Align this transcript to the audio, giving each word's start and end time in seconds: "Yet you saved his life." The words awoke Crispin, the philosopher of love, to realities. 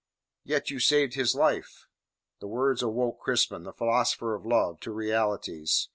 "Yet 0.43 0.71
you 0.71 0.79
saved 0.79 1.13
his 1.13 1.35
life." 1.35 1.85
The 2.39 2.47
words 2.47 2.81
awoke 2.81 3.19
Crispin, 3.19 3.65
the 3.65 3.71
philosopher 3.73 4.33
of 4.33 4.47
love, 4.47 4.79
to 4.79 4.89
realities. 4.91 5.89